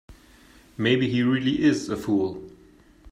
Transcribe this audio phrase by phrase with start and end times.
[0.77, 2.49] Maybe he really is a fool.